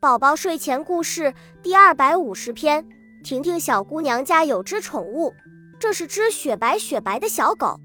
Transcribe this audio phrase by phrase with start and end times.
[0.00, 2.82] 宝宝睡前故事第二百五十篇：
[3.22, 5.34] 婷婷小姑娘家有只宠物，
[5.78, 7.78] 这是只雪白雪白的小狗。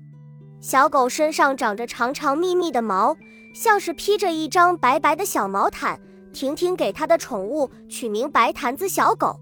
[0.62, 3.18] 小狗身上长着长长密密的毛，
[3.54, 6.00] 像是披着一张白白的小毛毯。
[6.32, 9.38] 婷婷给它的宠物取名白坛子小狗。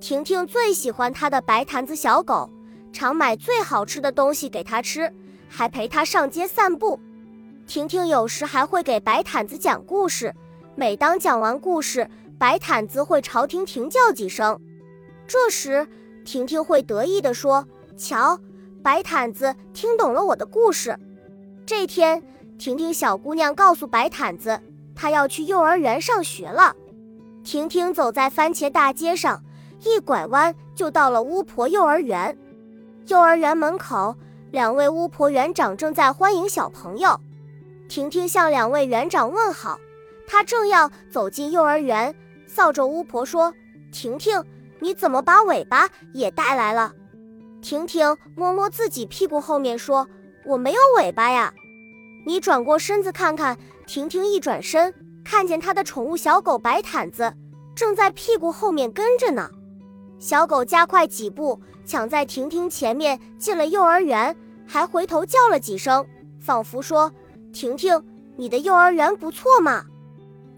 [0.00, 2.50] 婷婷最喜欢它的白坛子小狗，
[2.92, 5.12] 常买最好吃的东西给它吃，
[5.48, 6.98] 还陪它上街散步。
[7.68, 10.34] 婷婷有时还会给白毯子讲故事。
[10.76, 12.08] 每当讲完故事，
[12.38, 14.58] 白毯子会朝婷婷叫几声，
[15.26, 15.86] 这时
[16.24, 17.66] 婷婷会得意地说
[17.98, 18.38] ：“瞧，
[18.82, 20.96] 白毯子听懂了我的故事。”
[21.66, 22.22] 这天，
[22.58, 24.58] 婷婷小姑娘告诉白毯子，
[24.94, 26.74] 她要去幼儿园上学了。
[27.42, 29.42] 婷婷走在番茄大街上，
[29.84, 32.36] 一拐弯就到了巫婆幼儿园。
[33.08, 34.14] 幼儿园门口，
[34.50, 37.20] 两位巫婆园长正在欢迎小朋友。
[37.88, 39.78] 婷婷向两位园长问好。
[40.32, 42.14] 他正要走进幼儿园，
[42.46, 43.52] 扫帚巫婆说
[43.90, 44.44] ：“婷婷，
[44.78, 46.94] 你怎么把尾巴也带来了？”
[47.60, 50.06] 婷婷摸摸自己屁股后面说
[50.46, 51.52] ：“我没有尾巴呀。”
[52.24, 53.58] 你转过身子看看。
[53.88, 57.34] 婷婷一转身，看见她的宠物小狗白毯子
[57.74, 59.50] 正在屁股后面跟着呢。
[60.20, 66.06] 小狗加快几步，抢在婷婷前面进了幼儿园，还回头叫了几声，
[66.38, 67.12] 仿佛说
[67.52, 68.00] ：“婷婷，
[68.36, 69.86] 你的幼儿园不错嘛。”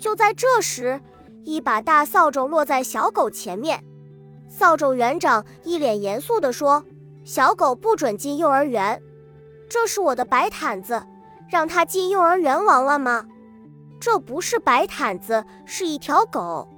[0.02, 1.00] 就在这时，
[1.44, 3.84] 一把大扫帚落在小狗前面。
[4.48, 6.84] 扫帚园长一脸严肃地说
[7.22, 9.00] ：“小狗不准进幼儿园，
[9.70, 11.00] 这是我的白毯子，
[11.48, 13.24] 让它进幼儿园玩玩吗？
[14.00, 16.68] 这不是白毯子，是一条狗。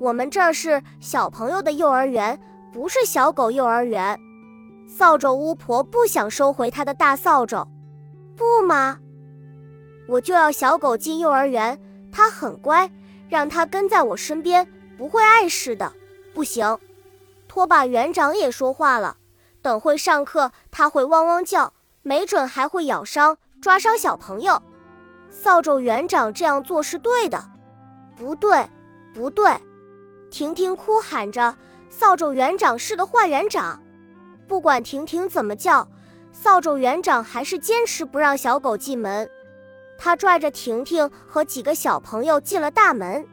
[0.00, 2.36] 我们这是小朋友的幼儿园，
[2.72, 4.18] 不是小狗幼儿园。”
[4.90, 7.64] 扫帚巫婆不想收回她的大扫帚，
[8.34, 8.98] 不吗？
[10.08, 11.78] 我就要小狗进幼儿园。
[12.16, 12.90] 它很乖，
[13.28, 15.92] 让它跟在我身边，不会碍事的。
[16.32, 16.78] 不行，
[17.46, 19.18] 拖把园长也说话了。
[19.60, 24.62] 等会上课，它会汪汪叫，没准还会咬伤、抓伤小朋友。
[25.30, 27.50] 扫帚园长这样做是对的。
[28.16, 28.66] 不对，
[29.12, 29.52] 不对！
[30.30, 31.54] 婷婷哭喊着
[31.90, 33.78] ：“扫帚园长是个坏园长！”
[34.48, 35.86] 不管婷婷怎么叫，
[36.32, 39.28] 扫帚园长还是坚持不让小狗进门。
[39.98, 43.26] 他拽着婷婷和几个小朋友进了大门。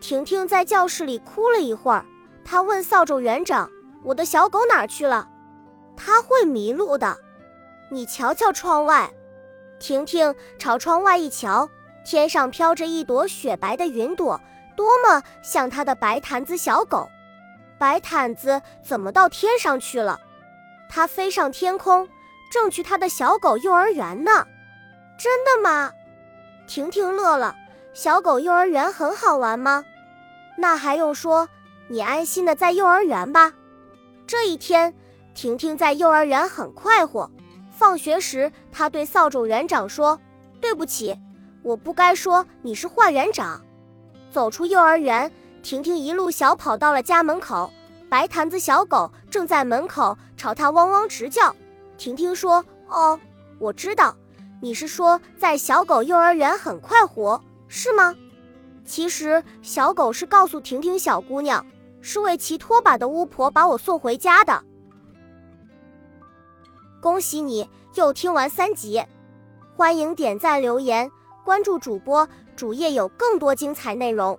[0.00, 2.04] 婷婷在教室里哭了一会儿，
[2.44, 3.70] 她问扫帚园长
[4.02, 5.28] ：“我的小狗哪儿去了？
[5.96, 7.16] 它会迷路的。
[7.90, 9.10] 你瞧瞧窗外。”
[9.78, 11.68] 婷婷朝窗外一瞧，
[12.04, 14.40] 天上飘着一朵雪白的云朵，
[14.76, 17.08] 多么像她的白毯子小狗。
[17.78, 20.18] 白毯子怎么到天上去了？
[20.88, 22.08] 它飞上天空，
[22.50, 24.46] 正去它的小狗幼儿园呢。
[25.20, 25.92] 真的吗？
[26.66, 27.54] 婷婷乐了。
[27.92, 29.84] 小狗幼儿园很好玩吗？
[30.56, 31.46] 那还用说？
[31.88, 33.52] 你安心的在幼儿园吧。
[34.26, 34.94] 这一天，
[35.34, 37.30] 婷婷在幼儿园很快活。
[37.70, 40.18] 放学时，她对扫帚园长说
[40.58, 41.14] ：“对不起，
[41.62, 43.62] 我不该说你是坏园长。”
[44.32, 45.30] 走出幼儿园，
[45.62, 47.70] 婷婷一路小跑到了家门口。
[48.08, 51.54] 白坛子小狗正在门口朝她汪汪直叫。
[51.98, 53.20] 婷婷说：“哦，
[53.58, 54.16] 我知道。”
[54.62, 58.14] 你是说在小狗幼儿园很快活是吗？
[58.84, 61.64] 其实小狗是告诉婷婷小姑娘，
[62.00, 64.62] 是为骑拖把的巫婆把我送回家的。
[67.00, 69.02] 恭喜你又听完三集，
[69.76, 71.10] 欢迎点赞留言
[71.44, 74.38] 关注主播，主页有更多精彩内容。